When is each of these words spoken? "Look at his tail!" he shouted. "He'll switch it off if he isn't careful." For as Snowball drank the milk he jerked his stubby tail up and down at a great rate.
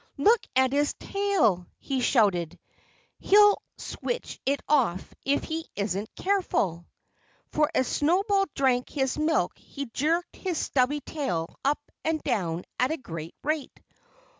"Look 0.17 0.41
at 0.55 0.71
his 0.71 0.95
tail!" 0.95 1.67
he 1.77 1.99
shouted. 2.01 2.57
"He'll 3.19 3.61
switch 3.77 4.39
it 4.47 4.59
off 4.67 5.13
if 5.25 5.43
he 5.43 5.67
isn't 5.75 6.15
careful." 6.15 6.87
For 7.51 7.69
as 7.75 7.87
Snowball 7.87 8.45
drank 8.55 8.87
the 8.87 9.15
milk 9.19 9.55
he 9.59 9.85
jerked 9.85 10.37
his 10.37 10.57
stubby 10.57 11.01
tail 11.01 11.55
up 11.63 11.77
and 12.03 12.19
down 12.23 12.63
at 12.79 12.89
a 12.89 12.97
great 12.97 13.35
rate. 13.43 13.79